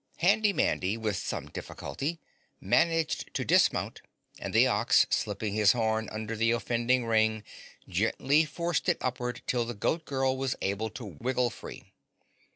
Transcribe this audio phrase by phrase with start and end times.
[0.17, 2.19] Handy Mandy with some difficulty
[2.59, 4.01] managed to dismount,
[4.39, 7.43] and the Ox slipping his horn under the offending ring,
[7.87, 11.93] gently forced it upward till the Goat Girl was able to wiggle free.